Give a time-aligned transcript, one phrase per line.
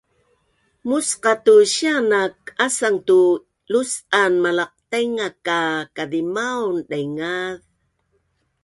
[0.87, 3.19] musqa tu sia naak asang tu
[3.71, 5.59] lus’an Malaqtainga ka
[5.95, 7.61] kazimaun daingaz